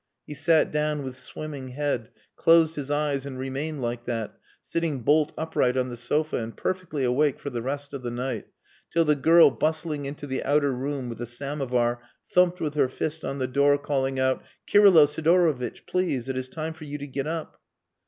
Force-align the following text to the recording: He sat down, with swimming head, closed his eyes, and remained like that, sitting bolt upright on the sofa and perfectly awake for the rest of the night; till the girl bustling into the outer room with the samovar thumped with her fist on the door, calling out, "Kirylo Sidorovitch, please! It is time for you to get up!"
He 0.25 0.33
sat 0.33 0.71
down, 0.71 1.03
with 1.03 1.15
swimming 1.15 1.67
head, 1.67 2.09
closed 2.35 2.73
his 2.73 2.89
eyes, 2.89 3.23
and 3.23 3.37
remained 3.37 3.83
like 3.83 4.05
that, 4.05 4.33
sitting 4.63 5.01
bolt 5.01 5.31
upright 5.37 5.77
on 5.77 5.89
the 5.89 5.95
sofa 5.95 6.37
and 6.37 6.57
perfectly 6.57 7.03
awake 7.03 7.39
for 7.39 7.51
the 7.51 7.61
rest 7.61 7.93
of 7.93 8.01
the 8.01 8.09
night; 8.09 8.47
till 8.89 9.05
the 9.05 9.13
girl 9.15 9.51
bustling 9.51 10.05
into 10.05 10.25
the 10.25 10.43
outer 10.43 10.71
room 10.71 11.07
with 11.07 11.19
the 11.19 11.27
samovar 11.27 12.01
thumped 12.33 12.59
with 12.59 12.73
her 12.73 12.89
fist 12.89 13.23
on 13.23 13.37
the 13.37 13.45
door, 13.45 13.77
calling 13.77 14.17
out, 14.17 14.41
"Kirylo 14.65 15.05
Sidorovitch, 15.05 15.85
please! 15.85 16.27
It 16.27 16.35
is 16.35 16.49
time 16.49 16.73
for 16.73 16.85
you 16.85 16.97
to 16.97 17.05
get 17.05 17.27
up!" 17.27 17.61